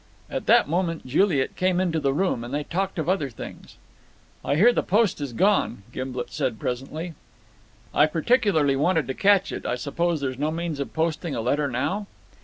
At 0.31 0.47
that 0.47 0.67
moment 0.67 1.05
Juliet 1.05 1.55
came 1.55 1.79
into 1.79 1.99
the 1.99 2.11
room, 2.11 2.43
and 2.43 2.51
they 2.51 2.63
talked 2.63 2.97
of 2.97 3.07
other 3.07 3.29
things. 3.29 3.75
"I 4.43 4.55
hear 4.55 4.73
the 4.73 4.81
post 4.81 5.21
is 5.21 5.31
gone," 5.31 5.83
Gimblet 5.91 6.31
said 6.31 6.57
presently. 6.57 7.13
"I 7.93 8.07
particularly 8.07 8.75
wanted 8.75 9.05
to 9.09 9.13
catch 9.13 9.51
it. 9.51 9.63
I 9.63 9.75
suppose 9.75 10.19
there 10.19 10.31
is 10.31 10.39
no 10.39 10.49
means 10.49 10.79
of 10.79 10.91
posting 10.95 11.35
a 11.35 11.41
letter 11.41 11.67
now?" 11.67 12.07